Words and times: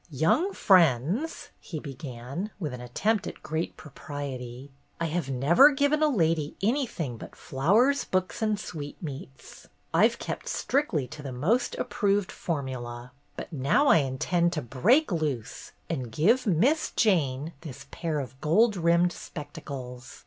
"Young 0.09 0.51
friends," 0.53 1.49
he 1.59 1.79
began, 1.79 2.49
with 2.59 2.73
an 2.73 2.81
attempt 2.81 3.27
at 3.27 3.43
great 3.43 3.77
propriety, 3.77 4.71
"I've 4.99 5.29
never 5.29 5.69
given 5.69 6.01
a 6.01 6.07
lady 6.07 6.55
anything 6.63 7.17
but 7.17 7.35
'flowers, 7.35 8.03
books, 8.03 8.41
and 8.41 8.59
sweetmeats.' 8.59 9.67
I 9.93 10.07
've 10.09 10.17
kept 10.17 10.49
strictly 10.49 11.07
to 11.09 11.21
the 11.21 11.31
most 11.31 11.75
approved 11.75 12.31
formula. 12.31 13.11
But 13.37 13.53
now 13.53 13.89
I 13.89 13.97
intend 13.97 14.53
to 14.53 14.63
break 14.63 15.11
loose 15.11 15.71
and 15.87 16.11
give 16.11 16.47
Miss 16.47 16.89
Jane 16.95 17.53
this 17.61 17.85
pair 17.91 18.19
of 18.19 18.41
gold 18.41 18.75
rimmed 18.75 19.13
spectacles. 19.13 20.19